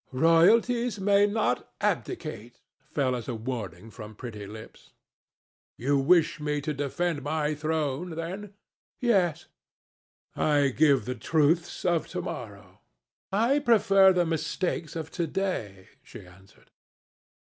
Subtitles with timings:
[0.13, 2.59] "Royalties may not abdicate,"
[2.89, 4.93] fell as a warning from pretty lips.
[5.77, 8.55] "You wish me to defend my throne, then?"
[8.99, 9.45] "Yes."
[10.35, 12.79] "I give the truths of to morrow."
[13.31, 16.71] "I prefer the mistakes of to day," she answered.